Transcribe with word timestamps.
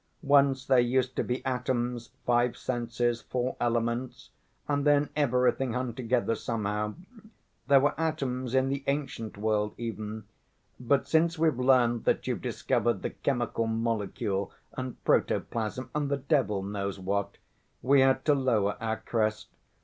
Once 0.23 0.65
there 0.65 0.79
used 0.79 1.15
to 1.15 1.23
be 1.23 1.45
atoms, 1.45 2.09
five 2.25 2.57
senses, 2.57 3.21
four 3.21 3.55
elements, 3.59 4.31
and 4.67 4.83
then 4.83 5.09
everything 5.15 5.73
hung 5.73 5.93
together 5.93 6.33
somehow. 6.33 6.95
There 7.67 7.81
were 7.81 7.93
atoms 7.99 8.55
in 8.55 8.69
the 8.69 8.83
ancient 8.87 9.37
world 9.37 9.75
even, 9.77 10.23
but 10.79 11.07
since 11.07 11.37
we've 11.37 11.59
learned 11.59 12.05
that 12.05 12.25
you've 12.25 12.41
discovered 12.41 13.03
the 13.03 13.11
chemical 13.11 13.67
molecule 13.67 14.51
and 14.73 14.99
protoplasm 15.03 15.91
and 15.93 16.09
the 16.09 16.17
devil 16.17 16.63
knows 16.63 16.97
what, 16.97 17.37
we 17.83 18.01
had 18.01 18.25
to 18.25 18.33
lower 18.33 18.77
our 18.81 18.97
crest. 18.97 19.49